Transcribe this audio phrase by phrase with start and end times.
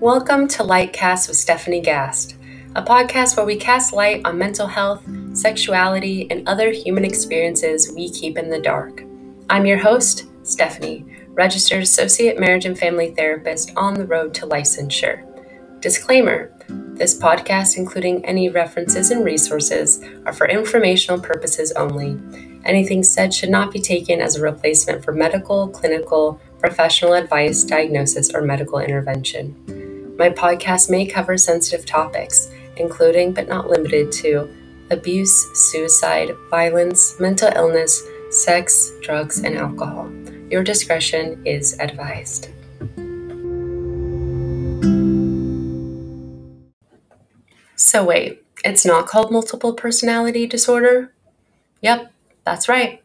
[0.00, 2.36] Welcome to Lightcast with Stephanie Gast,
[2.76, 8.08] a podcast where we cast light on mental health, sexuality, and other human experiences we
[8.08, 9.02] keep in the dark.
[9.50, 15.24] I'm your host, Stephanie, registered associate marriage and family therapist on the road to licensure.
[15.80, 22.16] Disclaimer this podcast, including any references and resources, are for informational purposes only.
[22.64, 28.32] Anything said should not be taken as a replacement for medical, clinical, professional advice, diagnosis,
[28.32, 29.87] or medical intervention.
[30.18, 34.52] My podcast may cover sensitive topics, including but not limited to
[34.90, 40.10] abuse, suicide, violence, mental illness, sex, drugs, and alcohol.
[40.50, 42.48] Your discretion is advised.
[47.76, 51.14] So, wait, it's not called multiple personality disorder?
[51.80, 52.10] Yep,
[52.42, 53.04] that's right.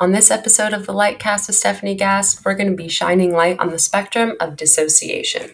[0.00, 3.60] On this episode of the Lightcast with Stephanie Gast, we're going to be shining light
[3.60, 5.52] on the spectrum of dissociation.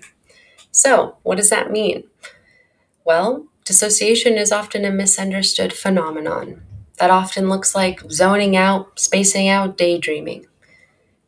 [0.79, 2.05] So, what does that mean?
[3.05, 6.63] Well, dissociation is often a misunderstood phenomenon
[7.01, 10.47] that often looks like zoning out, spacing out, daydreaming.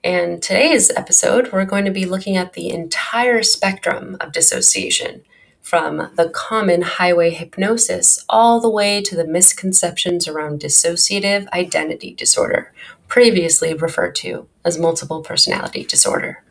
[0.04, 5.22] And today's episode, we're going to be looking at the entire spectrum of dissociation
[5.60, 12.72] from the common highway hypnosis all the way to the misconceptions around dissociative identity disorder,
[13.08, 16.44] previously referred to as multiple personality disorder.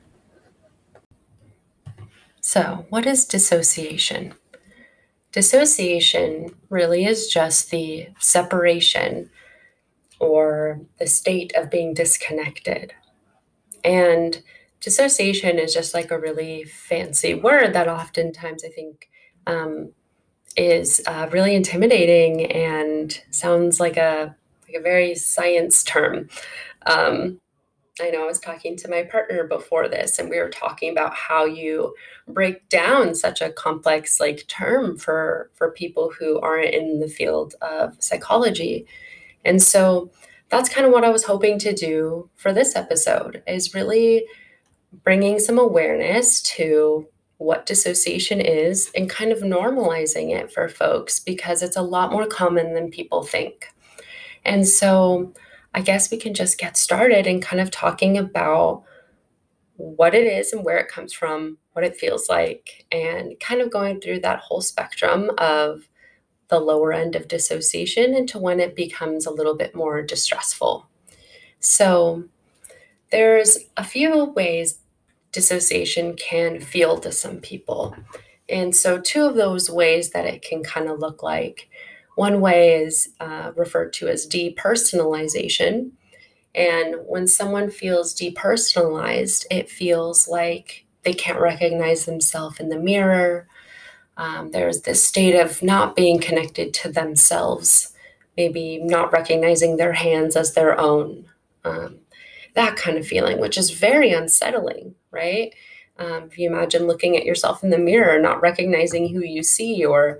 [2.51, 4.33] So, what is dissociation?
[5.31, 9.29] Dissociation really is just the separation
[10.19, 12.95] or the state of being disconnected.
[13.83, 14.41] And
[14.81, 19.11] dissociation is just like a really fancy word that oftentimes I think
[19.45, 19.91] um,
[20.57, 24.35] is uh, really intimidating and sounds like a
[24.67, 26.29] like a very science term.
[26.87, 27.41] Um,
[28.01, 31.13] I know I was talking to my partner before this, and we were talking about
[31.13, 31.95] how you
[32.27, 37.55] break down such a complex like term for for people who aren't in the field
[37.61, 38.85] of psychology.
[39.45, 40.11] And so
[40.49, 44.25] that's kind of what I was hoping to do for this episode is really
[45.03, 47.07] bringing some awareness to
[47.37, 52.25] what dissociation is and kind of normalizing it for folks because it's a lot more
[52.25, 53.67] common than people think.
[54.43, 55.33] And so
[55.73, 58.83] I guess we can just get started and kind of talking about
[59.75, 63.71] what it is and where it comes from, what it feels like, and kind of
[63.71, 65.87] going through that whole spectrum of
[66.49, 70.87] the lower end of dissociation into when it becomes a little bit more distressful.
[71.59, 72.25] So,
[73.11, 74.79] there's a few ways
[75.31, 77.95] dissociation can feel to some people.
[78.49, 81.69] And so, two of those ways that it can kind of look like
[82.19, 85.91] one way is uh, referred to as depersonalization.
[86.53, 93.47] And when someone feels depersonalized, it feels like they can't recognize themselves in the mirror.
[94.17, 97.93] Um, there's this state of not being connected to themselves,
[98.35, 101.23] maybe not recognizing their hands as their own.
[101.63, 101.99] Um,
[102.53, 105.53] that kind of feeling, which is very unsettling, right?
[105.97, 109.85] Um, if you imagine looking at yourself in the mirror, not recognizing who you see,
[109.85, 110.19] or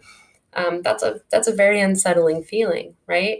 [0.54, 3.40] um, that's a that's a very unsettling feeling, right?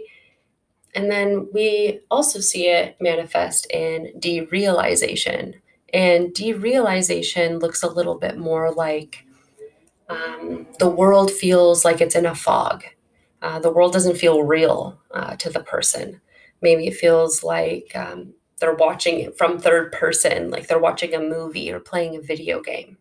[0.94, 5.54] And then we also see it manifest in derealization.
[5.92, 9.24] And derealization looks a little bit more like
[10.08, 12.84] um, the world feels like it's in a fog.
[13.42, 16.20] Uh, the world doesn't feel real uh, to the person.
[16.60, 21.20] Maybe it feels like um, they're watching it from third person, like they're watching a
[21.20, 22.98] movie or playing a video game.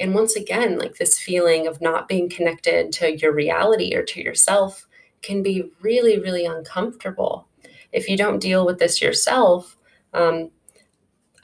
[0.00, 4.22] And once again, like this feeling of not being connected to your reality or to
[4.22, 4.88] yourself
[5.22, 7.46] can be really, really uncomfortable.
[7.92, 9.76] If you don't deal with this yourself,
[10.14, 10.50] um,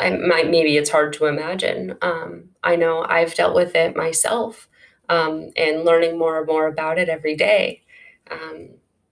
[0.01, 1.97] I might maybe it's hard to imagine.
[2.01, 4.69] Um, I know I've dealt with it myself
[5.09, 7.83] um, and learning more and more about it every day
[8.31, 8.71] um,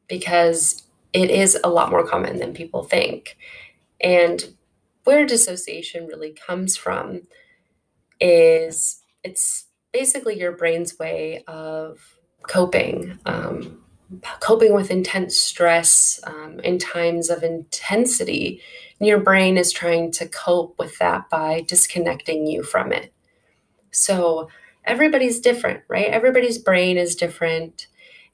[0.08, 0.82] because
[1.12, 3.36] it is a lot more common than people think.
[4.00, 4.54] And
[5.04, 7.22] where dissociation really comes from
[8.20, 11.98] is it's basically your brain's way of
[12.42, 13.82] coping, um,
[14.40, 18.60] coping with intense stress um, in times of intensity.
[19.00, 23.12] And your brain is trying to cope with that by disconnecting you from it.
[23.90, 24.48] So
[24.84, 26.06] everybody's different, right?
[26.06, 27.86] Everybody's brain is different.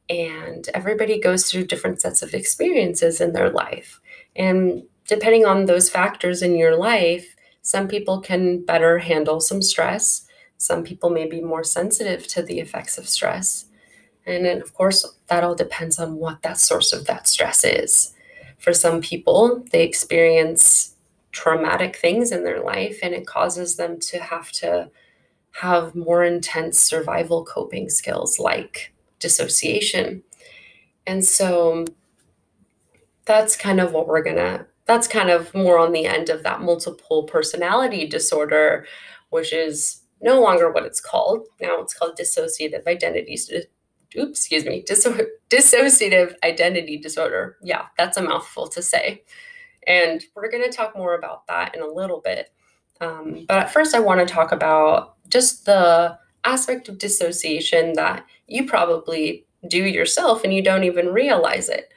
[0.09, 4.01] And everybody goes through different sets of experiences in their life.
[4.35, 10.27] And depending on those factors in your life, some people can better handle some stress.
[10.61, 13.65] Some people may be more sensitive to the effects of stress.
[14.27, 18.12] And then, of course, that all depends on what that source of that stress is.
[18.59, 20.97] For some people, they experience
[21.33, 24.91] traumatic things in their life and it causes them to have to
[25.62, 30.23] have more intense survival coping skills like dissociation.
[31.07, 31.87] And so
[33.25, 36.43] that's kind of what we're going to that's kind of more on the end of
[36.43, 38.85] that multiple personality disorder,
[39.31, 41.47] which is no longer what it's called.
[41.61, 43.39] Now it's called dissociative identity.
[44.19, 47.57] Oops, excuse me, disso- dissociative identity disorder.
[47.63, 49.23] Yeah, that's a mouthful to say.
[49.87, 52.51] And we're going to talk more about that in a little bit.
[53.01, 58.27] Um, but at first, I want to talk about just the aspect of dissociation that
[58.47, 61.93] you probably do yourself and you don't even realize it.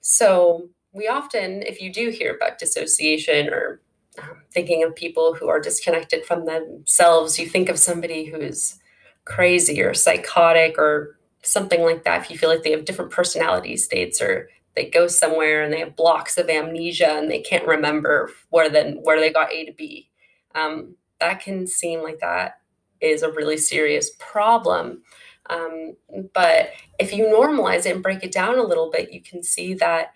[0.00, 3.82] So, we often, if you do hear about dissociation or
[4.22, 8.78] um, thinking of people who are disconnected from themselves, you think of somebody who's
[9.24, 12.22] crazy or psychotic or something like that.
[12.22, 15.80] If you feel like they have different personality states or they go somewhere and they
[15.80, 19.72] have blocks of amnesia and they can't remember where then where they got A to
[19.72, 20.08] B,
[20.54, 22.60] um, that can seem like that
[23.00, 25.02] is a really serious problem.
[25.50, 25.96] Um,
[26.34, 29.74] but if you normalize it and break it down a little bit, you can see
[29.74, 30.12] that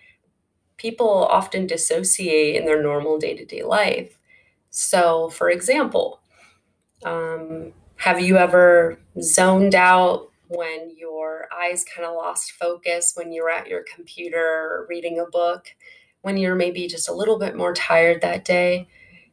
[0.83, 4.19] people often dissociate in their normal day to day life.
[4.71, 6.21] So, for example,
[7.05, 13.49] um, have you ever zoned out when your eyes kind of lost focus when you're
[13.49, 15.69] at your computer reading a book,
[16.23, 18.89] when you're maybe just a little bit more tired that day?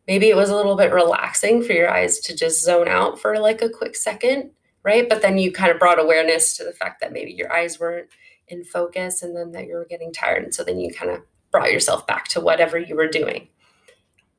[0.08, 3.40] Maybe it was a little bit relaxing for your eyes to just zone out for
[3.40, 4.52] like a quick second,
[4.84, 5.10] right?
[5.10, 8.10] But then you kind of brought awareness to the fact that maybe your eyes weren't
[8.48, 10.44] in focus and then that you were getting tired.
[10.44, 13.48] And so then you kind of brought yourself back to whatever you were doing.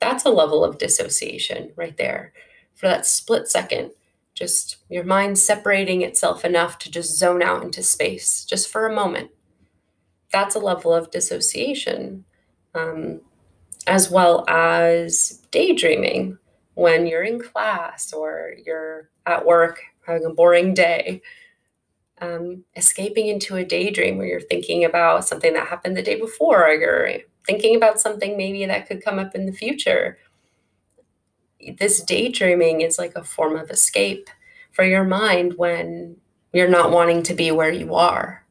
[0.01, 2.33] That's a level of dissociation right there
[2.75, 3.93] for that split second.
[4.35, 8.95] Just your mind separating itself enough to just zone out into space just for a
[8.95, 9.31] moment.
[10.33, 12.25] That's a level of dissociation,
[12.75, 13.21] um,
[13.87, 16.39] as well as daydreaming
[16.75, 21.21] when you're in class or you're at work having a boring day
[22.21, 26.67] um, escaping into a daydream where you're thinking about something that happened the day before,
[26.67, 30.19] or you're thinking about something maybe that could come up in the future.
[31.79, 34.29] This daydreaming is like a form of escape
[34.73, 36.17] for your mind when
[36.53, 38.45] you're not wanting to be where you are,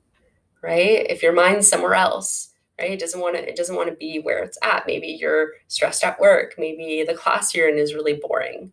[0.61, 1.05] right?
[1.09, 2.91] If your mind's somewhere else, right?
[2.91, 4.87] It doesn't want to it doesn't want to be where it's at.
[4.87, 8.71] Maybe you're stressed at work, maybe the class you're in is really boring.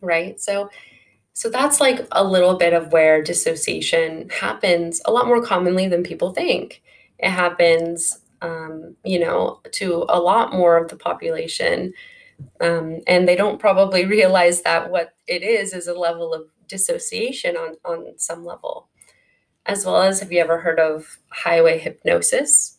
[0.00, 0.40] Right?
[0.40, 0.70] So
[1.34, 6.04] so that's like a little bit of where dissociation happens a lot more commonly than
[6.04, 6.80] people think.
[7.18, 11.92] It happens, um, you know, to a lot more of the population.
[12.60, 17.56] Um, and they don't probably realize that what it is is a level of dissociation
[17.56, 18.88] on, on some level.
[19.66, 22.78] As well as, have you ever heard of highway hypnosis?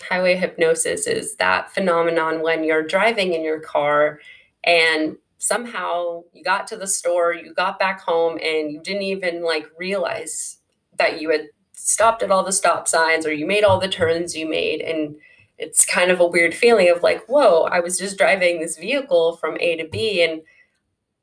[0.00, 4.20] Highway hypnosis is that phenomenon when you're driving in your car
[4.62, 9.44] and somehow you got to the store, you got back home, and you didn't even
[9.44, 10.58] like realize
[10.98, 14.34] that you had stopped at all the stop signs or you made all the turns
[14.34, 14.80] you made.
[14.80, 15.16] And
[15.58, 19.36] it's kind of a weird feeling of like, whoa, I was just driving this vehicle
[19.36, 20.42] from A to B and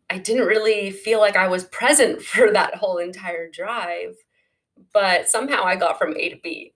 [0.10, 4.16] I didn't really feel like I was present for that whole entire drive,
[4.94, 6.74] but somehow I got from A to B.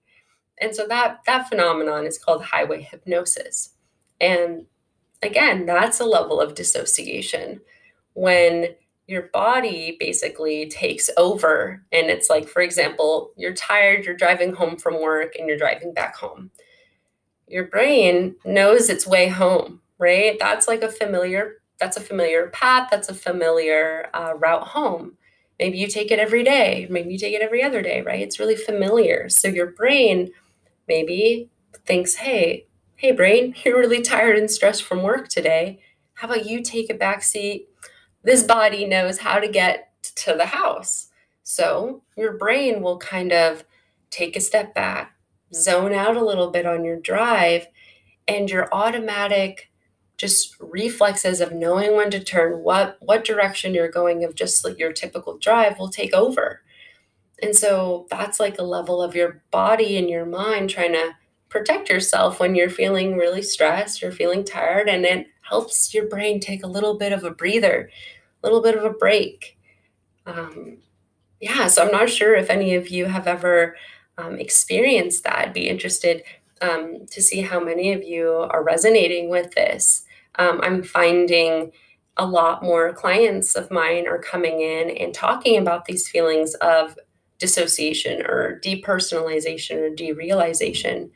[0.60, 3.76] And so that that phenomenon is called highway hypnosis.
[4.20, 4.66] And
[5.22, 7.62] again, that's a level of dissociation
[8.14, 8.70] when
[9.08, 11.84] your body basically takes over.
[11.92, 15.94] And it's like, for example, you're tired, you're driving home from work, and you're driving
[15.94, 16.52] back home.
[17.48, 20.38] Your brain knows its way home, right?
[20.40, 21.62] That's like a familiar.
[21.80, 22.90] That's a familiar path.
[22.92, 25.18] That's a familiar uh, route home.
[25.60, 26.88] Maybe you take it every day.
[26.90, 28.22] Maybe you take it every other day, right?
[28.22, 29.30] It's really familiar.
[29.30, 30.32] So your brain
[30.88, 31.50] maybe
[31.86, 32.67] thinks, hey,
[32.98, 35.80] hey, brain, you're really tired and stressed from work today.
[36.16, 37.70] How about you take a back seat?
[38.24, 41.10] This body knows how to get to the house.
[41.44, 43.64] So your brain will kind of
[44.10, 45.16] take a step back,
[45.54, 47.68] zone out a little bit on your drive,
[48.28, 49.70] and your automatic
[50.18, 54.80] just reflexes of knowing when to turn, what what direction you're going of just like
[54.80, 56.62] your typical drive will take over.
[57.44, 61.12] And so that's like a level of your body and your mind trying to
[61.50, 66.40] protect yourself when you're feeling really stressed, you're feeling tired, and it helps your brain
[66.40, 67.90] take a little bit of a breather,
[68.44, 69.58] a little bit of a break.
[70.26, 70.78] Um,
[71.40, 73.78] yeah, so I'm not sure if any of you have ever
[74.18, 75.38] um, experienced that.
[75.38, 76.24] I'd be interested
[76.62, 80.04] um, to see how many of you are resonating with this.
[80.36, 81.72] Um, I'm finding
[82.18, 86.98] a lot more clients of mine are coming in and talking about these feelings of
[87.38, 91.12] dissociation or depersonalization or derealization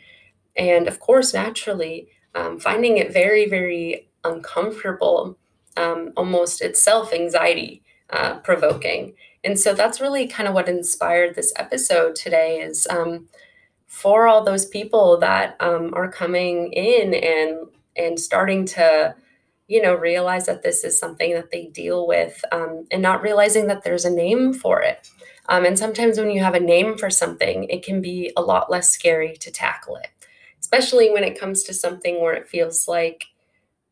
[0.56, 5.38] and of course, naturally, um, finding it very, very uncomfortable,
[5.78, 9.14] um, almost itself anxiety uh, provoking.
[9.44, 13.28] And so that's really kind of what inspired this episode today is um,
[13.92, 17.68] for all those people that um, are coming in and
[17.98, 19.14] and starting to
[19.68, 23.68] you know realize that this is something that they deal with um, and not realizing
[23.68, 25.10] that there's a name for it
[25.50, 28.72] um, and sometimes when you have a name for something it can be a lot
[28.72, 30.08] less scary to tackle it
[30.62, 33.26] especially when it comes to something where it feels like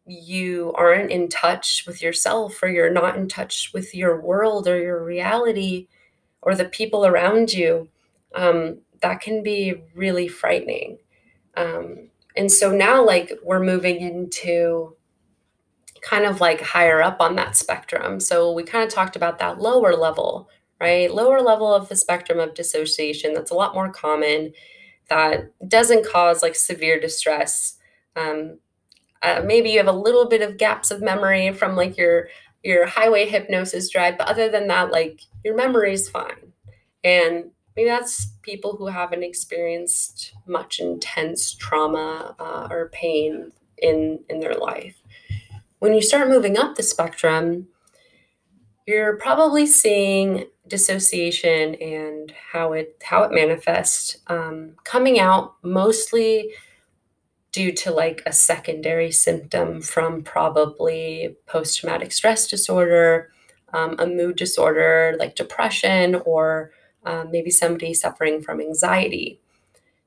[0.06, 4.80] you aren't in touch with yourself or you're not in touch with your world or
[4.80, 5.88] your reality
[6.42, 7.90] or the people around you
[8.36, 10.98] um, that can be really frightening.
[11.58, 14.96] Um, and so now like we're moving into
[16.02, 18.20] kind of like higher up on that spectrum.
[18.20, 20.50] So we kind of talked about that lower level
[20.80, 21.14] right?
[21.14, 24.54] Lower level of the spectrum of dissociation that's a lot more common
[25.10, 27.76] that doesn't cause like severe distress
[28.16, 28.60] um,
[29.22, 32.30] uh, maybe you have a little bit of gaps of memory from like your
[32.64, 36.54] your highway hypnosis drive, but other than that, like your memory is fine.
[37.04, 44.40] And maybe that's people who haven't experienced much intense trauma uh, or pain in in
[44.40, 45.02] their life.
[45.80, 47.68] When you start moving up the spectrum,
[48.86, 56.52] you're probably seeing dissociation and how it how it manifests um, coming out mostly
[57.52, 63.32] due to like a secondary symptom from probably post traumatic stress disorder,
[63.74, 66.72] um, a mood disorder like depression, or
[67.06, 69.40] um, maybe somebody suffering from anxiety.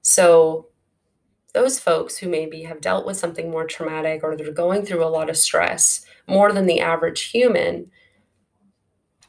[0.03, 0.69] So,
[1.53, 5.07] those folks who maybe have dealt with something more traumatic or they're going through a
[5.07, 7.91] lot of stress more than the average human,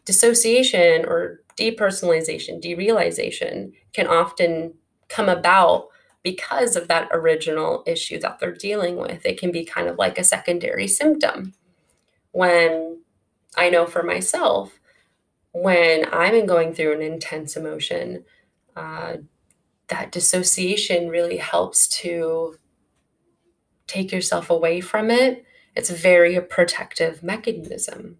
[0.05, 4.73] dissociation or depersonalization, derealization can often
[5.09, 5.87] come about
[6.23, 9.25] because of that original issue that they're dealing with.
[9.25, 11.53] It can be kind of like a secondary symptom.
[12.31, 13.01] When
[13.55, 14.79] I know for myself,
[15.51, 18.23] when I'm going through an intense emotion,
[18.75, 19.17] uh,
[19.89, 22.55] that dissociation really helps to
[23.85, 25.45] take yourself away from it.
[25.75, 28.17] It's very a protective mechanism.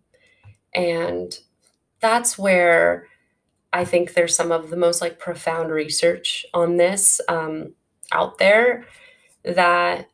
[0.75, 1.39] And
[2.03, 3.07] that's where
[3.71, 7.19] I think there's some of the most like profound research on this.
[7.27, 7.73] Um,
[8.11, 8.85] out there
[9.43, 10.07] that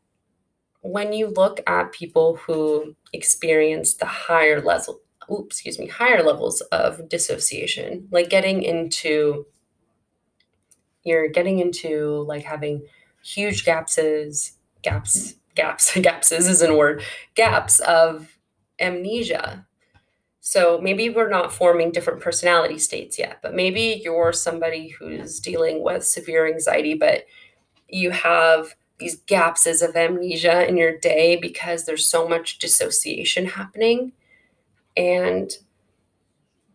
[0.82, 6.62] when you look at people who experience the higher level oops, excuse me, higher levels
[6.72, 9.46] of dissociation, like getting into
[11.04, 12.86] you're getting into like having
[13.24, 17.04] huge gapses, gaps, gaps, gapses isn't a word,
[17.36, 18.38] gaps of
[18.80, 19.68] amnesia.
[20.50, 25.84] So maybe we're not forming different personality states yet, but maybe you're somebody who's dealing
[25.84, 27.26] with severe anxiety, but
[27.88, 34.12] you have these gapses of amnesia in your day because there's so much dissociation happening.
[34.98, 35.52] And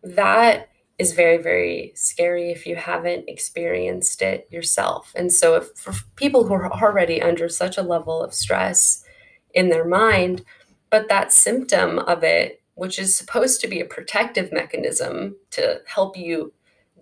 [0.03, 5.11] that is very, very scary if you haven't experienced it yourself.
[5.17, 9.03] And so, if for people who are already under such a level of stress
[9.53, 10.45] in their mind,
[10.89, 16.17] but that symptom of it, which is supposed to be a protective mechanism to help
[16.17, 16.53] you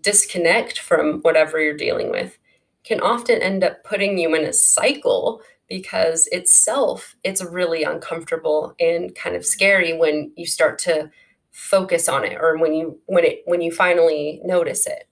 [0.01, 2.37] disconnect from whatever you're dealing with,
[2.83, 9.15] can often end up putting you in a cycle because itself it's really uncomfortable and
[9.15, 11.09] kind of scary when you start to
[11.51, 15.07] focus on it or when you when it when you finally notice it.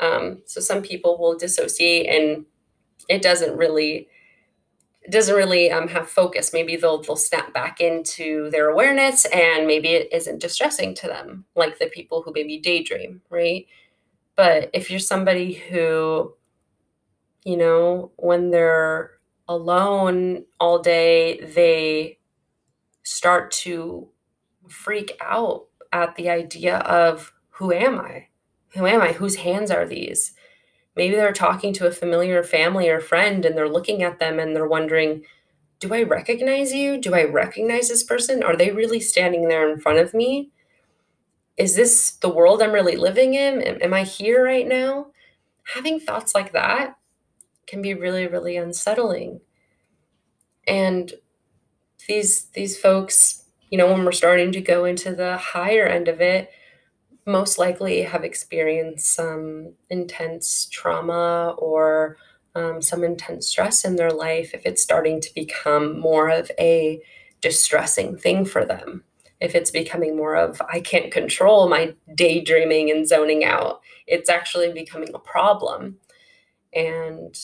[0.00, 2.46] Um, so some people will dissociate and
[3.08, 4.08] it doesn't really
[5.10, 9.66] it doesn't really um, have focus maybe they'll they'll snap back into their awareness and
[9.66, 13.66] maybe it isn't distressing to them like the people who maybe daydream right
[14.36, 16.34] but if you're somebody who
[17.44, 19.12] you know, when they're
[19.48, 22.18] alone all day, they
[23.02, 24.08] start to
[24.68, 28.26] freak out at the idea of who am I?
[28.76, 29.12] Who am I?
[29.12, 30.32] Whose hands are these?
[30.96, 34.54] Maybe they're talking to a familiar family or friend and they're looking at them and
[34.54, 35.24] they're wondering,
[35.78, 36.98] do I recognize you?
[37.00, 38.42] Do I recognize this person?
[38.42, 40.50] Are they really standing there in front of me?
[41.56, 43.62] Is this the world I'm really living in?
[43.62, 45.08] Am, I here right now?
[45.74, 46.96] Having thoughts like that
[47.70, 49.40] can be really really unsettling
[50.66, 51.14] and
[52.08, 56.20] these these folks you know when we're starting to go into the higher end of
[56.20, 56.50] it
[57.26, 62.16] most likely have experienced some intense trauma or
[62.54, 67.00] um, some intense stress in their life if it's starting to become more of a
[67.40, 69.04] distressing thing for them.
[69.40, 74.72] If it's becoming more of i can't control my daydreaming and zoning out it's actually
[74.72, 75.98] becoming a problem.
[76.74, 77.34] And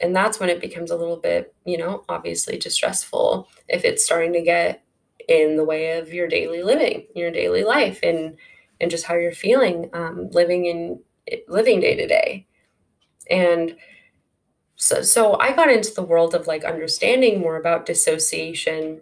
[0.00, 4.32] and that's when it becomes a little bit you know obviously distressful if it's starting
[4.32, 4.82] to get
[5.28, 8.00] in the way of your daily living your daily life.
[8.02, 8.36] And
[8.82, 11.00] and just how you're feeling um, living in
[11.48, 12.46] living day to day
[13.30, 13.76] and
[14.74, 19.00] so so i got into the world of like understanding more about dissociation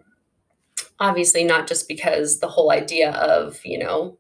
[1.01, 4.19] obviously not just because the whole idea of you know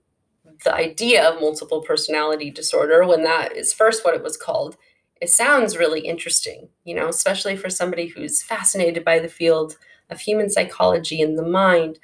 [0.65, 4.77] the idea of multiple personality disorder when that is first what it was called
[5.21, 9.77] it sounds really interesting you know especially for somebody who's fascinated by the field
[10.09, 11.99] of human psychology and the mind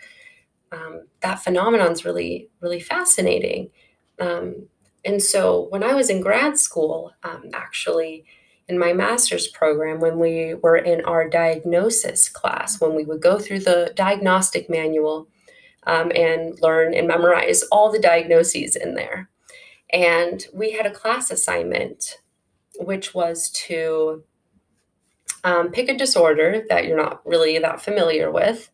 [0.73, 3.71] um, that phenomenon is really really fascinating.
[4.19, 4.69] Um,
[5.05, 8.25] and so when i was in grad school um, actually
[8.69, 13.39] in my master's program when we were in our diagnosis class when we would go
[13.39, 15.29] through the diagnostic manual
[15.87, 19.31] um, and learn and memorize all the diagnoses in there.
[19.93, 22.19] And we had a class assignment
[22.79, 24.23] which was to
[25.45, 28.71] um, pick a disorder that you're not really that familiar with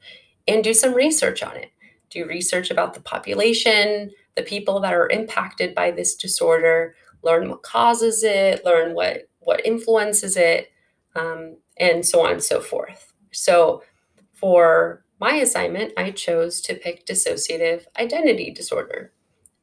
[0.49, 1.71] and do some research on it
[2.13, 7.63] do research about the population, the people that are impacted by this disorder, learn what
[7.63, 10.71] causes it, learn what what influences it,
[11.17, 13.13] um, and so on and so forth.
[13.33, 13.83] So,
[14.33, 19.13] for my assignment, I chose to pick dissociative identity disorder,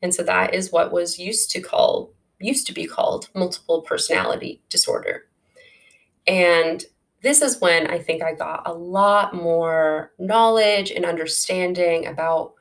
[0.02, 4.62] and so that is what was used to call used to be called multiple personality
[4.70, 5.26] disorder.
[6.26, 6.86] And
[7.22, 12.54] this is when I think I got a lot more knowledge and understanding about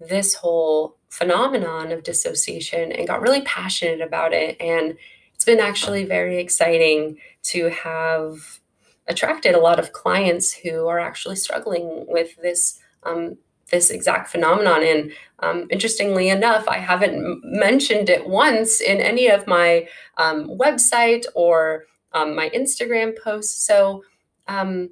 [0.00, 4.60] this whole phenomenon of dissociation and got really passionate about it.
[4.60, 4.96] And
[5.34, 8.60] it's been actually very exciting to have
[9.06, 13.38] attracted a lot of clients who are actually struggling with this um,
[13.70, 14.82] this exact phenomenon.
[14.84, 19.88] And um, interestingly enough, I haven't mentioned it once in any of my
[20.18, 21.84] um, website or
[22.16, 23.66] um, my Instagram posts.
[23.66, 24.02] So
[24.48, 24.90] um,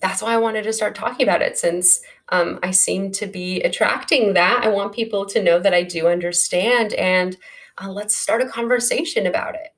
[0.00, 2.00] that's why I wanted to start talking about it since
[2.30, 4.64] um, I seem to be attracting that.
[4.64, 7.36] I want people to know that I do understand and
[7.80, 9.68] uh, let's start a conversation about it.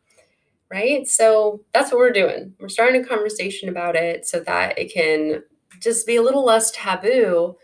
[0.71, 1.07] Right.
[1.07, 2.55] So that's what we're doing.
[2.59, 5.43] We're starting a conversation about it so that it can
[5.81, 7.57] just be a little less taboo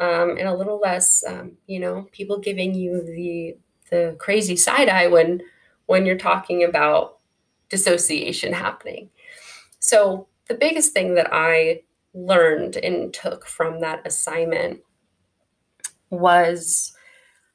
[0.00, 3.56] um, and a little less, um, you know, people giving you the
[3.90, 5.42] the crazy side eye when
[5.86, 7.19] when you're talking about
[7.70, 9.08] dissociation happening.
[9.78, 14.80] So, the biggest thing that I learned and took from that assignment
[16.10, 16.92] was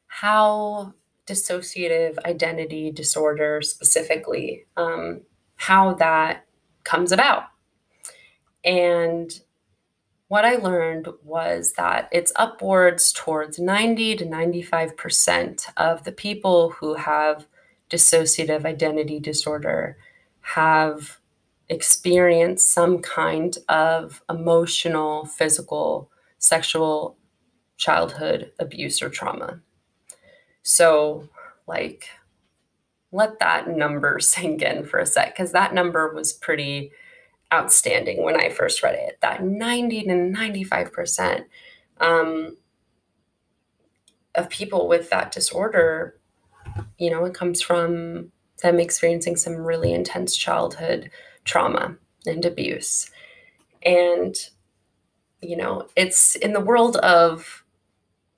[0.07, 0.93] how
[1.27, 5.21] dissociative identity disorder specifically um,
[5.55, 6.45] how that
[6.83, 7.43] comes about
[8.63, 9.41] and
[10.27, 16.93] what i learned was that it's upwards towards 90 to 95% of the people who
[16.93, 17.47] have
[17.89, 19.97] dissociative identity disorder
[20.41, 21.19] have
[21.69, 27.17] experienced some kind of emotional, physical, sexual
[27.77, 29.59] childhood abuse or trauma.
[30.61, 31.29] So,
[31.67, 32.09] like,
[33.11, 36.91] let that number sink in for a sec, because that number was pretty
[37.53, 39.19] outstanding when I first read it.
[39.21, 41.45] That 90 to 95%
[41.99, 42.57] um,
[44.35, 46.19] of people with that disorder,
[46.97, 51.09] you know, it comes from them experiencing some really intense childhood
[51.43, 53.09] trauma and abuse.
[53.83, 54.35] And,
[55.41, 57.63] you know, it's in the world of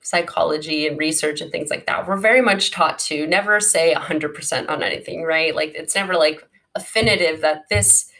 [0.08, 4.70] psychology and research and things like that, we're very much taught to never say 100%
[4.70, 5.54] on anything, right?
[5.54, 6.42] Like, it's never like
[6.74, 8.10] affinitive that this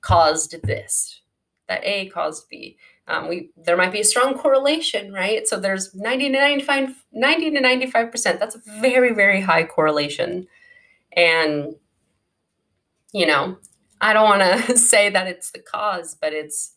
[0.00, 1.20] caused this,
[1.68, 2.76] that A caused B.
[3.08, 5.46] Um, we there might be a strong correlation, right?
[5.46, 8.38] So there's 90 to 95, 90 to 95%.
[8.38, 10.48] That's a very, very high correlation.
[11.12, 11.76] And,
[13.12, 13.58] you know,
[14.00, 16.72] I don't want to say that it's the cause, but it's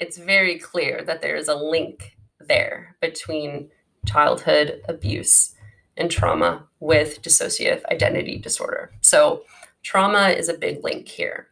[0.00, 3.70] it's very clear that there is a link there between
[4.04, 5.54] childhood abuse
[5.96, 8.90] and trauma with dissociative identity disorder.
[9.00, 9.44] So,
[9.84, 11.48] trauma is a big link here.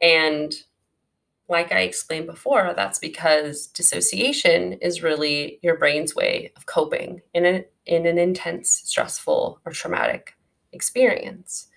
[0.00, 0.54] And
[1.48, 7.46] like I explained before, that's because dissociation is really your brain's way of coping in,
[7.46, 10.36] a, in an intense, stressful, or traumatic
[10.72, 11.68] experience.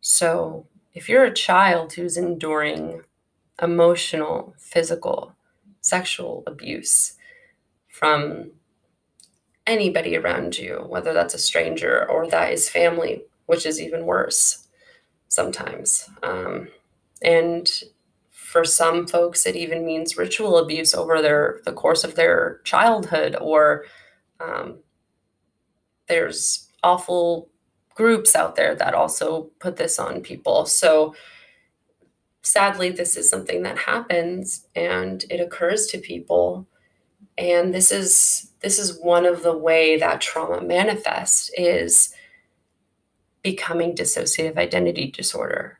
[0.00, 3.02] So, if you're a child who's enduring
[3.62, 5.34] emotional, physical,
[5.80, 7.14] sexual abuse
[7.88, 8.50] from
[9.66, 14.66] anybody around you, whether that's a stranger or that is family, which is even worse
[15.28, 16.08] sometimes.
[16.22, 16.68] Um,
[17.22, 17.70] and
[18.52, 23.36] for some folks, it even means ritual abuse over their the course of their childhood,
[23.40, 23.84] or
[24.40, 24.78] um,
[26.08, 27.48] there's awful
[27.94, 30.66] groups out there that also put this on people.
[30.66, 31.14] So
[32.42, 36.66] sadly, this is something that happens and it occurs to people.
[37.38, 42.14] and this is this is one of the way that trauma manifests is
[43.42, 45.79] becoming dissociative identity disorder.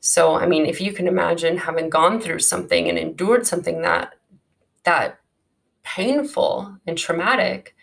[0.00, 4.14] So, I mean, if you can imagine having gone through something and endured something that
[4.84, 5.20] that
[5.82, 7.74] painful and traumatic,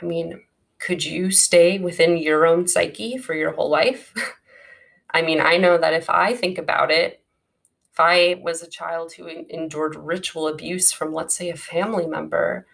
[0.00, 0.42] I mean,
[0.78, 4.14] could you stay within your own psyche for your whole life?
[5.10, 7.20] I mean, I know that if I think about it,
[7.92, 12.66] if I was a child who endured ritual abuse from, let's say, a family member,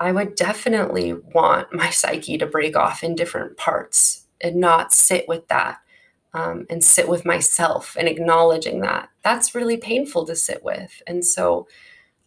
[0.00, 5.28] I would definitely want my psyche to break off in different parts and not sit
[5.28, 5.78] with that
[6.34, 9.08] um, and sit with myself and acknowledging that.
[9.22, 11.02] That's really painful to sit with.
[11.06, 11.66] And so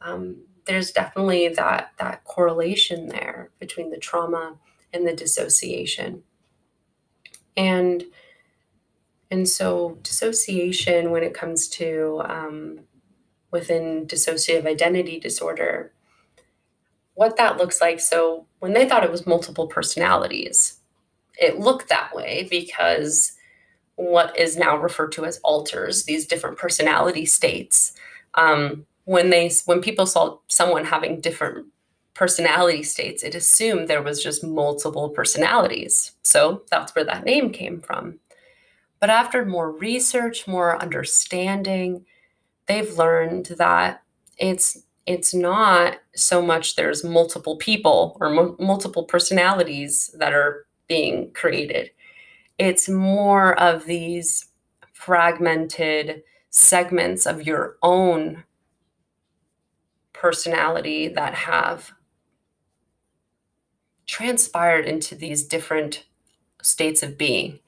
[0.01, 4.57] um, there's definitely that, that correlation there between the trauma
[4.91, 6.23] and the dissociation.
[7.55, 8.03] And
[9.33, 12.81] and so, dissociation, when it comes to um,
[13.49, 15.91] within dissociative identity disorder,
[17.15, 17.99] what that looks like.
[17.99, 20.81] So, when they thought it was multiple personalities,
[21.35, 23.33] it looked that way because
[23.95, 27.93] what is now referred to as alters, these different personality states,
[28.35, 31.67] um, when they when people saw someone having different
[32.13, 36.13] personality states, it assumed there was just multiple personalities.
[36.21, 38.19] So that's where that name came from.
[38.99, 42.05] But after more research, more understanding,
[42.67, 44.01] they've learned that
[44.37, 51.31] it's it's not so much there's multiple people or m- multiple personalities that are being
[51.33, 51.91] created.
[52.57, 54.45] It's more of these
[54.93, 58.43] fragmented segments of your own
[60.13, 61.91] personality that have
[64.05, 66.05] transpired into these different
[66.61, 67.59] states of being.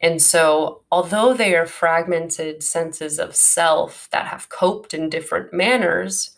[0.00, 6.36] And so, although they are fragmented senses of self that have coped in different manners,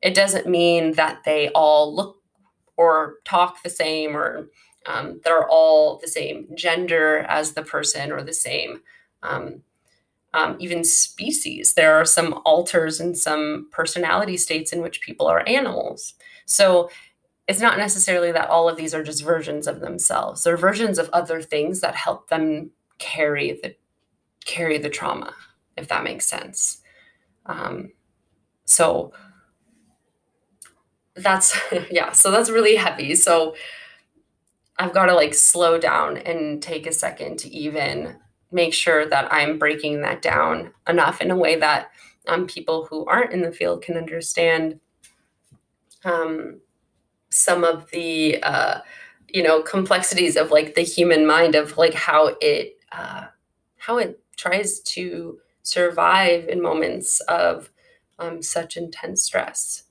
[0.00, 2.22] it doesn't mean that they all look
[2.76, 4.48] or talk the same or
[4.88, 8.80] um, they're all the same gender as the person or the same
[9.22, 9.62] um,
[10.32, 11.74] um, even species.
[11.74, 16.14] There are some alters and some personality states in which people are animals.
[16.46, 16.90] So
[17.46, 20.42] it's not necessarily that all of these are just versions of themselves.
[20.42, 23.76] They're versions of other things that help them carry the
[24.46, 25.34] carry the trauma,
[25.76, 26.80] if that makes sense.
[27.44, 27.92] Um,
[28.64, 29.12] so
[31.14, 31.58] that's
[31.90, 33.14] yeah, so that's really heavy.
[33.14, 33.54] So
[34.78, 38.16] I've got to like slow down and take a second to even
[38.52, 41.90] make sure that I'm breaking that down enough in a way that
[42.26, 44.80] um, people who aren't in the field can understand
[46.04, 46.60] um,
[47.30, 48.80] some of the uh,
[49.28, 53.26] you know complexities of like the human mind of like how it uh,
[53.76, 57.70] how it tries to survive in moments of
[58.18, 59.84] um, such intense stress.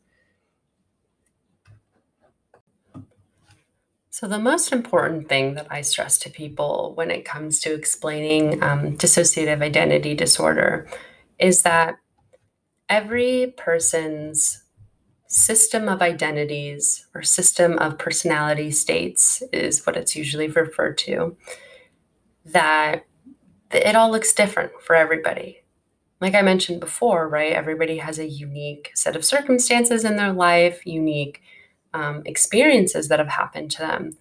[4.20, 8.64] So, the most important thing that I stress to people when it comes to explaining
[8.64, 10.88] um, dissociative identity disorder
[11.38, 11.98] is that
[12.90, 14.64] every person's
[15.28, 21.38] system of identities or system of personality states is what it's usually referred to
[22.44, 23.06] that
[23.72, 25.62] it all looks different for everybody.
[26.22, 30.88] Like i mentioned before right everybody has a unique set of circumstances in their life
[30.88, 31.44] unique
[31.98, 34.18] um, experiences that have happened to them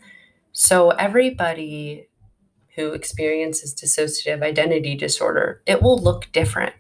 [0.53, 2.09] so everybody
[2.75, 6.75] who experiences dissociative identity disorder it will look different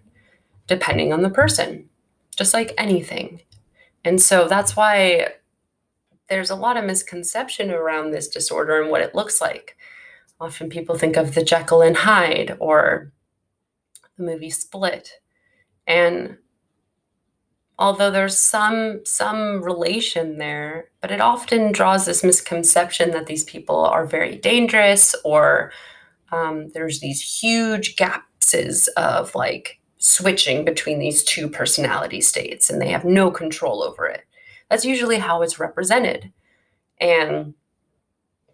[0.67, 1.89] depending on the person
[2.37, 3.41] just like anything
[4.05, 5.27] and so that's why
[6.29, 9.77] there's a lot of misconception around this disorder and what it looks like.
[10.41, 13.13] Often people think of the Jekyll and Hyde or
[14.17, 15.11] the movie Split.
[15.87, 16.39] And
[17.79, 23.85] although there's some some relation there, but it often draws this misconception that these people
[23.85, 25.73] are very dangerous or
[26.33, 28.27] um, there's these huge gaps
[28.97, 34.23] of like switching between these two personality states and they have no control over it.
[34.71, 36.33] That's usually how it's represented.
[37.01, 37.55] And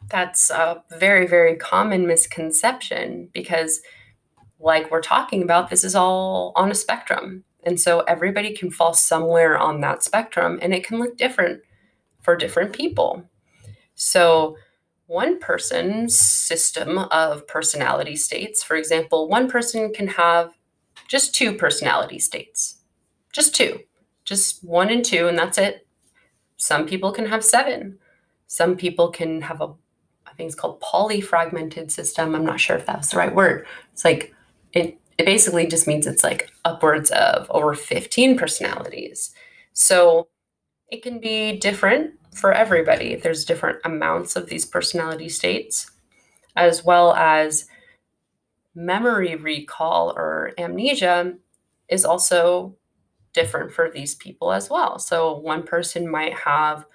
[0.08, 3.80] that's a very, very common misconception because,
[4.58, 7.44] like we're talking about, this is all on a spectrum.
[7.64, 11.62] And so everybody can fall somewhere on that spectrum and it can look different
[12.20, 13.24] for different people.
[13.94, 14.56] So,
[15.06, 20.52] one person's system of personality states, for example, one person can have
[21.06, 22.78] just two personality states.
[23.30, 23.80] Just two.
[24.24, 25.86] Just one and two, and that's it.
[26.56, 27.98] Some people can have seven.
[28.46, 29.74] Some people can have a,
[30.26, 32.34] I think it's called polyfragmented system.
[32.34, 33.66] I'm not sure if that's the right word.
[33.92, 34.34] It's like,
[34.72, 39.34] it, it basically just means it's like upwards of over 15 personalities.
[39.72, 40.28] So
[40.90, 43.16] it can be different for everybody.
[43.16, 45.90] There's different amounts of these personality states,
[46.56, 47.66] as well as
[48.74, 51.34] memory recall or amnesia
[51.88, 52.74] is also
[53.32, 54.98] different for these people as well.
[54.98, 56.86] So one person might have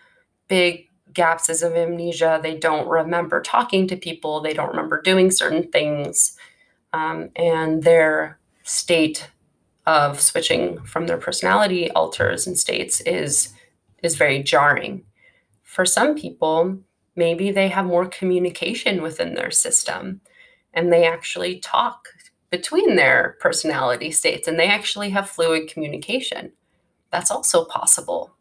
[0.47, 2.39] big gaps of amnesia.
[2.41, 6.38] They don't remember talking to people, they don't remember doing certain things,
[6.97, 9.29] um, and their state
[9.86, 13.53] of switching from their personality alters and states is
[14.03, 15.03] is very jarring.
[15.63, 16.77] For some people,
[17.15, 20.21] maybe they have more communication within their system
[20.73, 22.07] and they actually talk
[22.49, 26.51] between their personality states and they actually have fluid communication.
[27.12, 28.36] That's also possible.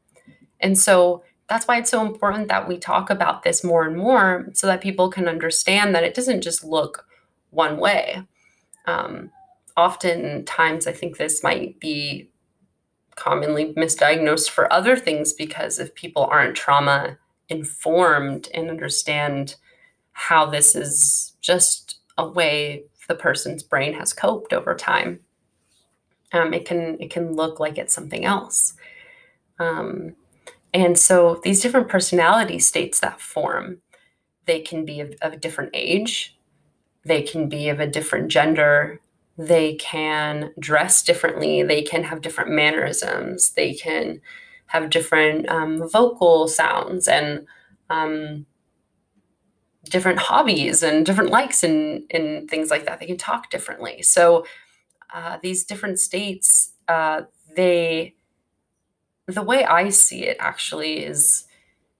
[0.60, 4.48] And so that's why it's so important that we talk about this more and more
[4.52, 7.06] so that people can understand that it doesn't just look
[7.50, 8.22] one way.
[8.86, 9.30] Um,
[9.76, 12.30] oftentimes, I think this might be
[13.14, 17.16] commonly misdiagnosed for other things because if people aren't trauma
[17.48, 19.56] informed and understand
[20.12, 25.20] how this is just a way the person's brain has coped over time
[26.32, 28.74] um, it can it can look like it's something else.
[29.58, 30.14] Um,
[30.74, 33.78] and so these different personality states that form,
[34.44, 36.35] they can be of, of a different age,
[37.06, 39.00] they can be of a different gender,
[39.38, 44.20] they can dress differently, they can have different mannerisms, they can
[44.66, 47.46] have different um, vocal sounds and
[47.90, 48.44] um,
[49.84, 52.98] different hobbies and different likes and, and things like that.
[52.98, 54.02] They can talk differently.
[54.02, 54.44] So
[55.14, 57.22] uh, these different states, uh,
[57.54, 58.14] they
[59.28, 61.46] the way I see it actually is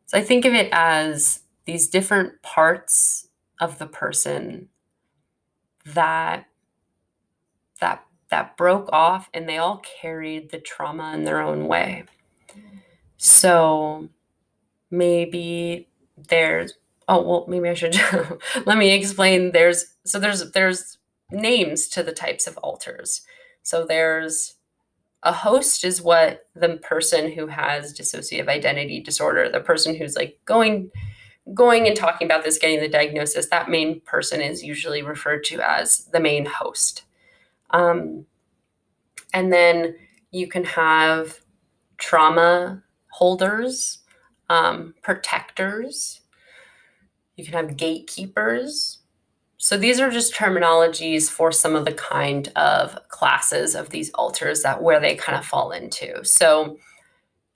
[0.06, 3.28] so I think of it as these different parts
[3.60, 4.68] of the person
[5.86, 6.46] that
[7.80, 12.04] that that broke off and they all carried the trauma in their own way.
[13.16, 14.08] So
[14.90, 16.74] maybe there's
[17.08, 17.96] oh well maybe I should
[18.66, 20.98] let me explain there's so there's there's
[21.30, 23.22] names to the types of alters.
[23.62, 24.54] So there's
[25.22, 30.38] a host is what the person who has dissociative identity disorder, the person who's like
[30.44, 30.90] going
[31.54, 35.60] going and talking about this, getting the diagnosis, that main person is usually referred to
[35.60, 37.04] as the main host.
[37.70, 38.26] Um,
[39.32, 39.96] and then
[40.30, 41.40] you can have
[41.98, 43.98] trauma holders,
[44.48, 46.20] um, protectors,
[47.36, 49.00] you can have gatekeepers,
[49.58, 54.62] so these are just terminologies for some of the kind of classes of these alters
[54.62, 56.24] that where they kind of fall into.
[56.24, 56.78] So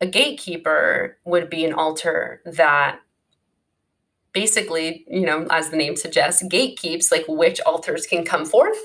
[0.01, 3.01] a gatekeeper would be an alter that
[4.33, 8.79] basically, you know, as the name suggests, gatekeeps like which alters can come forth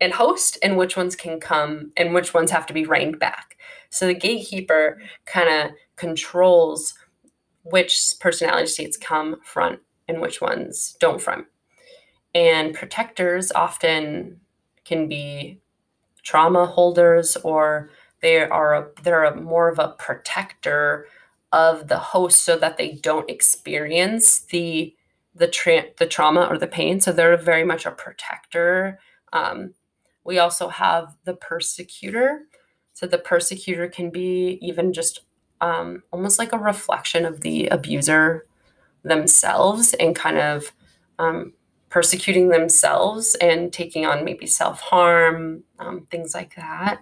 [0.00, 3.56] and host and which ones can come and which ones have to be reined back.
[3.90, 6.94] So the gatekeeper kind of controls
[7.62, 11.46] which personality states come front and which ones don't front.
[12.34, 14.40] And protectors often
[14.84, 15.60] can be
[16.22, 17.90] trauma holders or
[18.22, 21.06] they are a, they're a more of a protector
[21.52, 24.94] of the host so that they don't experience the
[25.34, 27.00] the tra- the trauma or the pain.
[27.00, 28.98] So they're very much a protector.
[29.32, 29.74] Um,
[30.24, 32.42] we also have the persecutor.
[32.92, 35.20] So the persecutor can be even just
[35.60, 38.46] um, almost like a reflection of the abuser
[39.02, 40.72] themselves and kind of
[41.18, 41.52] um,
[41.88, 47.00] persecuting themselves and taking on maybe self harm, um, things like that.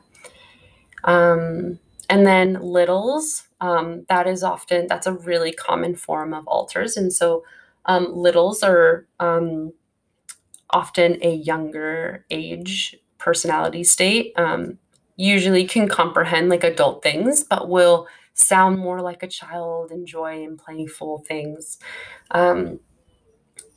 [1.04, 1.78] Um,
[2.10, 6.96] and then littles, um, that is often, that's a really common form of alters.
[6.96, 7.44] And so
[7.86, 9.72] um, littles are um,
[10.70, 14.78] often a younger age personality state, um,
[15.16, 20.58] usually can comprehend like adult things, but will sound more like a child, enjoy and
[20.58, 21.78] playful things.
[22.30, 22.78] Um,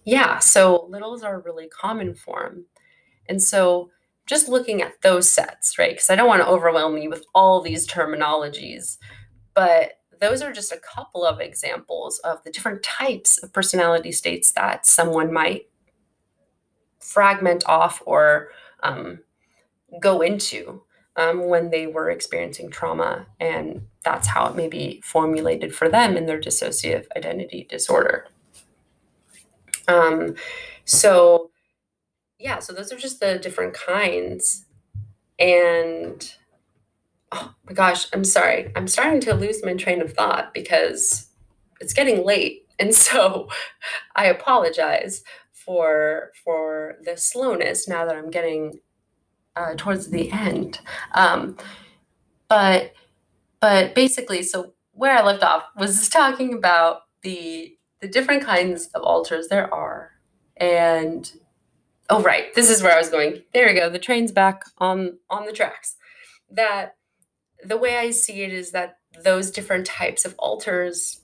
[0.06, 2.66] yeah, so littles are a really common form.
[3.28, 3.90] And so
[4.28, 5.92] just looking at those sets, right?
[5.92, 8.98] Because I don't want to overwhelm you with all these terminologies,
[9.54, 14.52] but those are just a couple of examples of the different types of personality states
[14.52, 15.68] that someone might
[17.00, 18.50] fragment off or
[18.84, 19.20] um,
[20.00, 20.84] go into
[21.16, 23.28] um, when they were experiencing trauma.
[23.40, 28.28] And that's how it may be formulated for them in their dissociative identity disorder.
[29.88, 30.36] Um,
[30.86, 31.52] so
[32.40, 34.66] yeah, so those are just the different kinds.
[35.38, 36.34] And
[37.32, 38.72] oh my gosh, I'm sorry.
[38.76, 41.30] I'm starting to lose my train of thought because
[41.80, 42.60] it's getting late.
[42.82, 43.48] And so
[44.16, 48.80] I apologize for for the slowness now that I'm getting
[49.56, 50.80] uh, towards the end.
[51.14, 51.58] Um,
[52.48, 52.94] but
[53.60, 59.04] but basically, so where I left off was talking about the the different kinds of
[59.04, 60.12] alters there are.
[60.58, 61.32] And
[62.10, 63.44] oh right, this is where I was going.
[63.54, 63.90] There we go.
[63.90, 65.98] The train's back on on the tracks.
[66.50, 66.96] That
[67.64, 71.22] the way I see it is that those different types of alters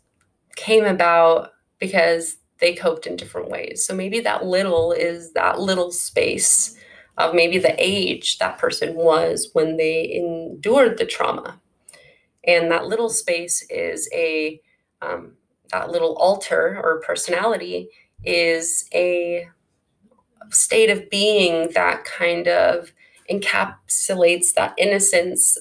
[0.56, 3.86] came about because they coped in different ways.
[3.86, 6.76] So maybe that little is that little space
[7.18, 11.60] of maybe the age that person was when they endured the trauma.
[12.46, 14.62] And that little space is a,
[15.02, 15.34] um,
[15.72, 17.90] that little alter or personality
[18.24, 19.48] is a
[20.50, 22.94] state of being that kind of
[23.30, 25.58] encapsulates that innocence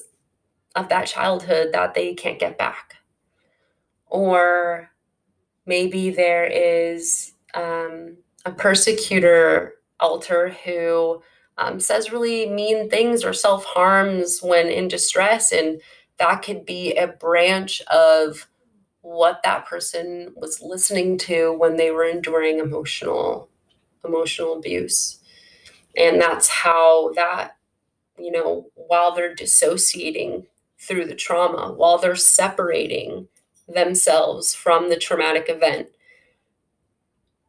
[0.77, 2.95] of that childhood that they can't get back.
[4.07, 4.91] Or
[5.65, 11.21] maybe there is um, a persecutor alter who
[11.57, 15.51] um, says really mean things or self harms when in distress.
[15.51, 15.81] And
[16.19, 18.47] that could be a branch of
[19.01, 23.49] what that person was listening to when they were enduring emotional
[24.05, 25.19] emotional abuse
[25.97, 27.57] and that's how that
[28.17, 30.45] you know while they're dissociating
[30.79, 33.27] through the trauma while they're separating
[33.67, 35.87] themselves from the traumatic event.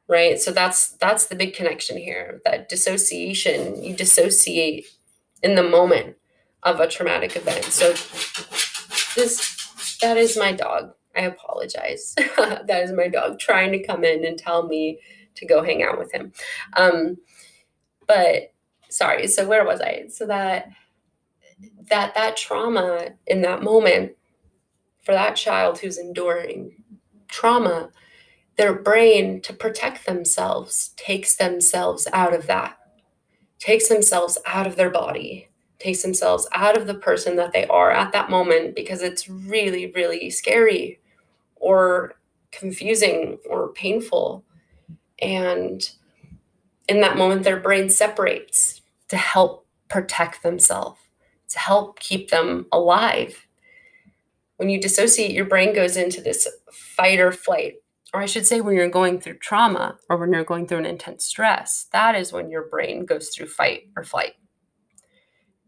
[0.08, 0.40] Right?
[0.40, 4.86] So that's that's the big connection here that dissociation you dissociate
[5.42, 6.16] in the moment
[6.62, 7.64] of a traumatic event.
[7.64, 7.90] So
[9.14, 10.92] this that is my dog.
[11.16, 12.14] I apologize.
[12.36, 15.00] That is my dog trying to come in and tell me
[15.36, 16.32] to go hang out with him.
[16.74, 17.18] Um
[18.06, 18.54] but
[18.88, 20.06] sorry so where was i?
[20.08, 20.70] So that
[21.90, 24.12] that that trauma in that moment
[25.02, 26.82] for that child who's enduring
[27.28, 27.90] trauma,
[28.56, 32.76] their brain to protect themselves takes themselves out of that,
[33.58, 37.90] takes themselves out of their body, takes themselves out of the person that they are
[37.90, 41.00] at that moment because it's really, really scary
[41.56, 42.14] or
[42.50, 44.44] confusing or painful.
[45.20, 45.88] And
[46.88, 51.00] in that moment, their brain separates to help protect themselves,
[51.48, 53.48] to help keep them alive
[54.58, 57.76] when you dissociate, your brain goes into this fight or flight.
[58.12, 60.86] Or I should say, when you're going through trauma or when you're going through an
[60.86, 64.34] intense stress, that is when your brain goes through fight or flight.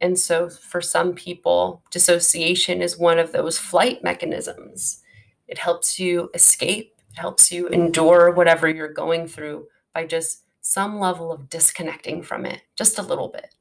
[0.00, 5.02] And so, for some people, dissociation is one of those flight mechanisms.
[5.46, 10.98] It helps you escape, it helps you endure whatever you're going through by just some
[10.98, 13.54] level of disconnecting from it, just a little bit.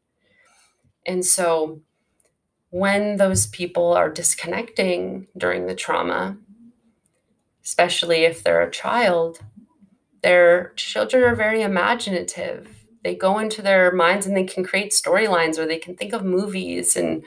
[1.05, 1.81] And so,
[2.69, 6.37] when those people are disconnecting during the trauma,
[7.63, 9.39] especially if they're a child,
[10.21, 12.85] their children are very imaginative.
[13.03, 16.23] They go into their minds and they can create storylines or they can think of
[16.23, 17.23] movies and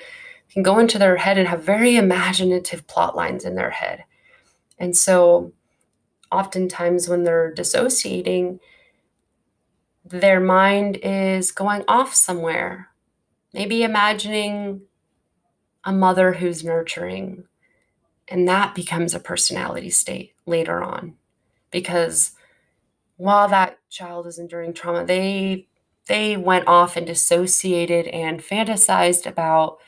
[0.50, 4.04] can go into their head and have very imaginative plot lines in their head.
[4.78, 5.52] And so
[6.30, 8.60] oftentimes when they're dissociating,
[10.04, 12.88] their mind is going off somewhere.
[13.54, 14.82] Maybe imagining
[15.84, 17.44] a mother who's nurturing.
[18.28, 21.14] And that becomes a personality state later on.
[21.70, 22.32] Because
[23.16, 25.68] while that child is enduring trauma, they
[26.08, 29.78] they went off and dissociated and fantasized about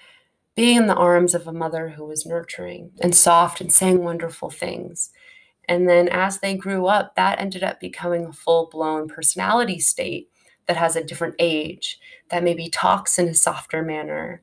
[0.55, 4.51] being in the arms of a mother who was nurturing and soft and saying wonderful
[4.51, 5.11] things.
[5.69, 10.31] And then as they grew up, that ended up becoming a full blown personality state
[10.67, 11.99] that has a different age,
[12.31, 14.43] that maybe talks in a softer manner,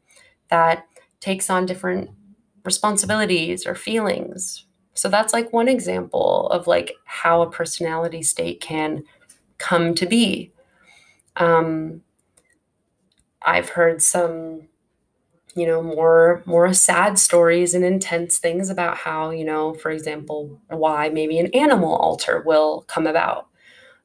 [0.49, 0.85] that
[1.21, 2.10] takes on different
[2.65, 4.65] responsibilities or feelings.
[4.93, 9.03] So that's like one example of like how a personality state can
[9.57, 10.51] come to be.
[11.38, 12.01] Um,
[13.41, 14.67] I've heard some,
[15.55, 20.60] you know, more more sad stories and intense things about how, you know, for example,
[20.67, 23.47] why maybe an animal alter will come about.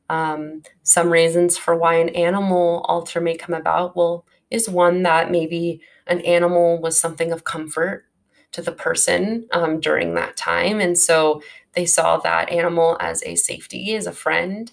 [0.08, 4.24] Um, some reasons for why an animal alter may come about will
[4.56, 8.06] is one that maybe an animal was something of comfort
[8.52, 10.80] to the person um, during that time.
[10.80, 11.42] And so
[11.74, 14.72] they saw that animal as a safety, as a friend.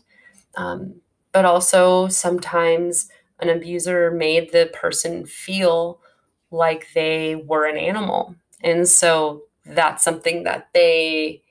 [0.55, 1.01] Um,
[1.32, 5.99] but also sometimes an abuser made the person feel
[6.51, 8.36] like they were an animal.
[8.62, 11.41] And so that's something that they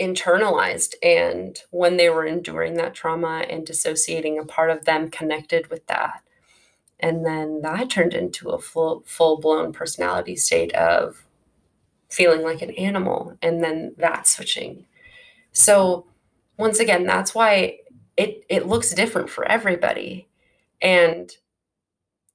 [0.00, 0.94] internalized.
[1.02, 5.86] And when they were enduring that trauma and dissociating, a part of them connected with
[5.86, 6.22] that
[7.02, 11.24] and then that turned into a full full blown personality state of
[12.10, 14.86] feeling like an animal and then that switching.
[15.52, 16.06] So
[16.56, 17.78] once again that's why
[18.16, 20.28] it it looks different for everybody.
[20.82, 21.30] And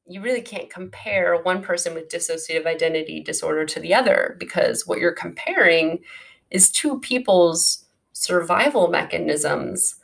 [0.08, 5.00] you really can't compare one person with dissociative identity disorder to the other because what
[5.00, 6.00] you're comparing
[6.52, 9.96] is two people's survival mechanisms,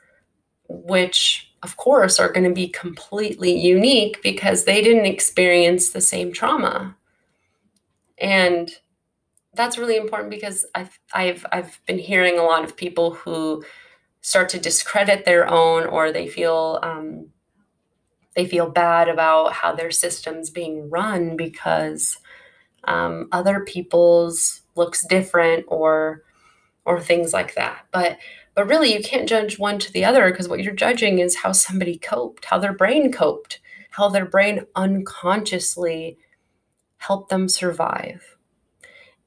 [0.67, 6.33] which of course are going to be completely unique because they didn't experience the same
[6.33, 6.95] trauma.
[8.17, 8.71] And
[9.53, 13.63] that's really important because I've I've I've been hearing a lot of people who
[14.21, 17.27] start to discredit their own or they feel um,
[18.35, 22.17] they feel bad about how their system's being run because
[22.85, 26.23] um, other people's looks different or
[26.85, 28.17] or things like that but
[28.53, 31.51] but really you can't judge one to the other because what you're judging is how
[31.51, 33.59] somebody coped how their brain coped
[33.91, 36.17] how their brain unconsciously
[36.97, 38.37] helped them survive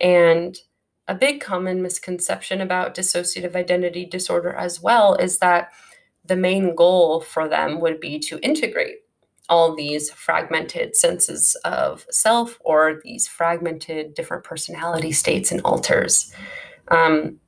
[0.00, 0.58] and
[1.06, 5.70] a big common misconception about dissociative identity disorder as well is that
[6.24, 8.96] the main goal for them would be to integrate
[9.48, 16.34] all these fragmented senses of self or these fragmented different personality states and alters.
[16.88, 17.38] Um,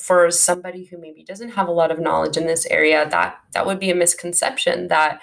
[0.00, 3.66] for somebody who maybe doesn't have a lot of knowledge in this area, that that
[3.66, 5.20] would be a misconception that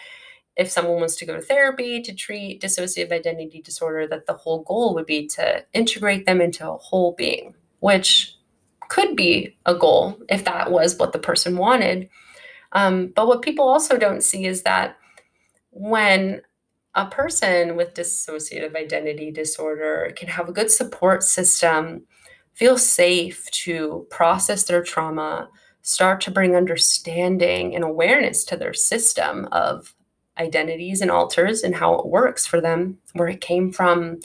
[0.56, 4.64] if someone wants to go to therapy to treat dissociative identity disorder, that the whole
[4.64, 8.36] goal would be to integrate them into a whole being, which
[8.90, 12.10] could be a goal if that was what the person wanted.
[12.72, 14.98] Um, but what people also don't see is that
[15.72, 16.42] when
[16.96, 22.08] a person with dissociative identity disorder can have a good support system,
[22.58, 25.48] feel safe to process their trauma,
[25.84, 29.94] start to bring understanding and awareness to their system of
[30.40, 34.20] identities and alters and how it works for them, where it came from,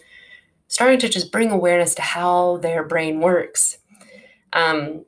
[0.69, 3.77] starting to just bring awareness to how their brain works.
[4.55, 5.05] Um,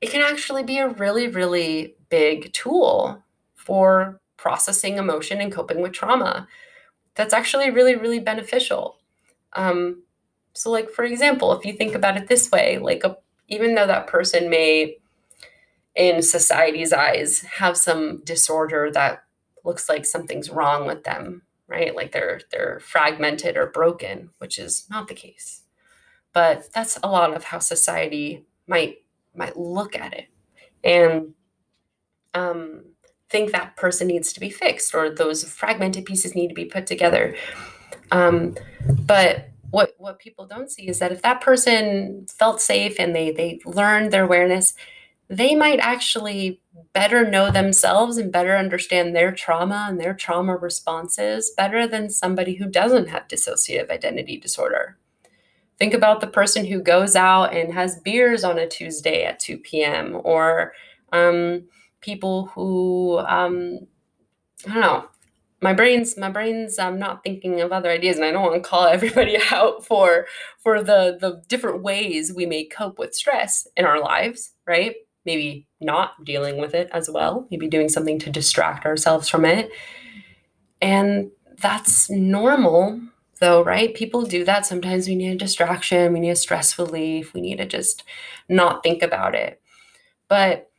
[0.00, 3.22] it can actually be a really, really big tool
[3.54, 6.48] for processing emotion and coping with trauma.
[7.16, 8.96] That's actually really, really beneficial.
[9.52, 10.04] Um,
[10.54, 13.16] so, like for example, if you think about it this way, like a,
[13.48, 14.96] even though that person may,
[15.94, 19.24] in society's eyes, have some disorder that
[19.64, 21.94] looks like something's wrong with them, right?
[21.94, 25.62] Like they're they're fragmented or broken, which is not the case.
[26.32, 28.98] But that's a lot of how society might
[29.34, 30.28] might look at it
[30.84, 31.34] and
[32.34, 32.84] um,
[33.28, 36.86] think that person needs to be fixed or those fragmented pieces need to be put
[36.86, 37.34] together.
[38.10, 38.56] Um,
[39.06, 43.32] but what what people don't see is that if that person felt safe and they
[43.32, 44.74] they learned their awareness,
[45.28, 46.60] they might actually
[46.92, 52.54] better know themselves and better understand their trauma and their trauma responses better than somebody
[52.54, 54.98] who doesn't have dissociative identity disorder.
[55.78, 59.56] Think about the person who goes out and has beers on a Tuesday at 2
[59.58, 60.20] p.m.
[60.22, 60.74] or
[61.12, 61.64] um,
[62.02, 63.80] people who, um,
[64.68, 65.08] I don't know,
[65.62, 68.62] my brain's my brain's I'm um, not thinking of other ideas and I don't want
[68.62, 70.26] to call everybody out for
[70.58, 74.96] for the the different ways we may cope with stress in our lives, right?
[75.24, 79.70] maybe not dealing with it as well, maybe doing something to distract ourselves from it.
[80.80, 83.00] And that's normal,
[83.40, 83.94] though, right?
[83.94, 84.66] People do that.
[84.66, 88.02] Sometimes we need a distraction, we need a stress relief, we need to just
[88.48, 89.60] not think about it.
[90.28, 90.70] But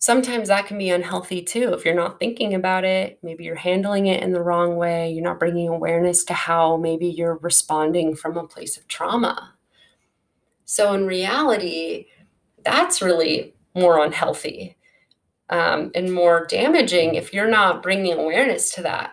[0.00, 1.72] sometimes that can be unhealthy too.
[1.74, 5.22] If you're not thinking about it, maybe you're handling it in the wrong way, you're
[5.22, 9.54] not bringing awareness to how maybe you're responding from a place of trauma.
[10.64, 12.06] So, in reality,
[12.64, 14.76] that's really more unhealthy
[15.50, 19.12] um, and more damaging if you're not bringing awareness to that.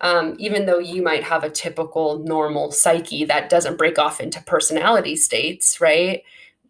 [0.00, 4.42] Um, even though you might have a typical normal psyche that doesn't break off into
[4.42, 6.22] personality states, right?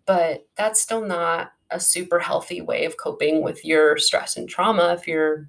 [0.07, 4.95] But that's still not a super healthy way of coping with your stress and trauma
[4.99, 5.49] if you're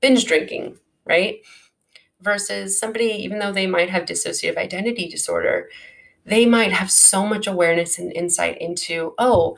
[0.00, 1.38] binge drinking, right?
[2.20, 5.68] Versus somebody, even though they might have dissociative identity disorder,
[6.24, 9.56] they might have so much awareness and insight into, oh,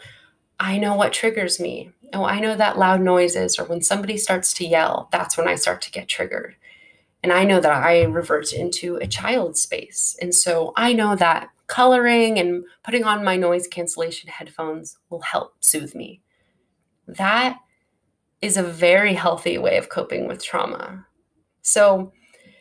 [0.60, 1.92] I know what triggers me.
[2.12, 5.54] Oh, I know that loud noises or when somebody starts to yell, that's when I
[5.54, 6.56] start to get triggered.
[7.22, 10.16] And I know that I revert into a child space.
[10.22, 15.54] And so I know that coloring and putting on my noise cancellation headphones will help
[15.60, 16.22] soothe me.
[17.06, 17.58] That
[18.40, 21.06] is a very healthy way of coping with trauma.
[21.62, 22.12] So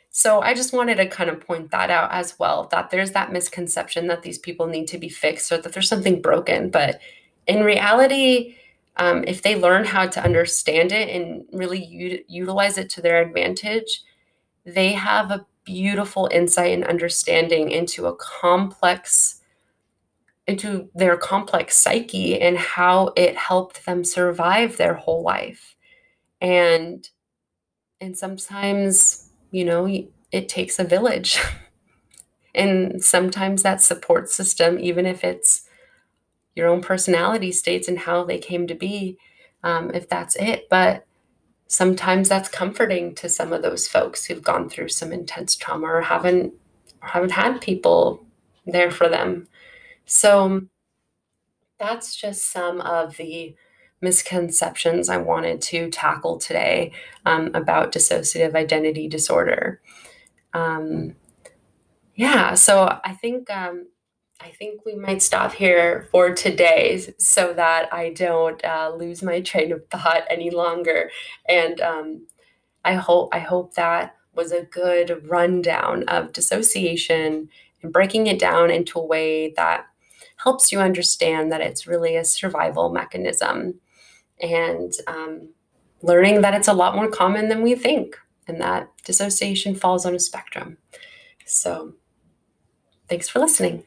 [0.10, 3.32] so I just wanted to kind of point that out as well that there's that
[3.32, 6.99] misconception that these people need to be fixed or that there's something broken, but
[7.45, 8.55] in reality,
[8.95, 13.22] um, if they learn how to understand it and really u- utilize it to their
[13.22, 14.03] advantage,
[14.68, 19.41] they have a beautiful insight and understanding into a complex
[20.45, 25.76] into their complex psyche and how it helped them survive their whole life
[26.39, 27.09] and
[27.99, 29.88] and sometimes you know
[30.32, 31.39] it takes a village
[32.55, 35.68] and sometimes that support system even if it's
[36.57, 39.18] your own personality states and how they came to be,
[39.63, 40.68] um, if that's it.
[40.70, 41.05] But
[41.68, 46.01] sometimes that's comforting to some of those folks who've gone through some intense trauma or
[46.01, 46.53] haven't
[47.01, 48.26] or haven't had people
[48.65, 49.47] there for them.
[50.05, 50.61] So
[51.80, 53.55] that's just some of the
[54.01, 56.91] misconceptions I wanted to tackle today
[57.26, 59.82] um, about dissociative identity disorder.
[60.53, 61.15] Um,
[62.15, 63.88] yeah, so I think um,
[64.40, 69.42] I think we might stop here for today so that I don't uh, lose my
[69.42, 71.10] train of thought any longer.
[71.50, 72.28] And um,
[72.86, 77.50] I hope I hope that was a good rundown of dissociation
[77.82, 79.86] and breaking it down into a way that
[80.38, 83.80] helps you understand that it's really a survival mechanism
[84.40, 85.50] and um,
[86.04, 88.16] learning that it's a lot more common than we think
[88.48, 90.78] and that dissociation falls on a spectrum.
[91.46, 91.94] So,
[93.10, 93.84] thanks for listening.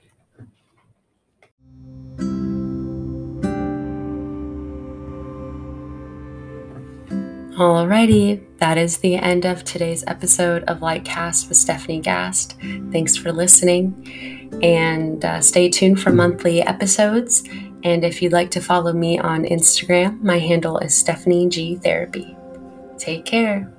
[7.61, 12.57] Alrighty, that is the end of today's episode of Lightcast with Stephanie Gast.
[12.91, 17.45] Thanks for listening, and uh, stay tuned for monthly episodes.
[17.85, 22.35] And if you'd like to follow me on Instagram, my handle is Stephanie G Therapy.
[22.97, 23.71] Take care.